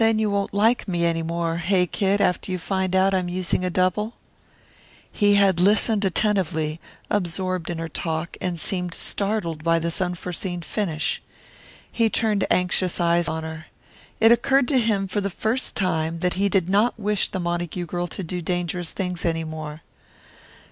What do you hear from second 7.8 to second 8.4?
talk,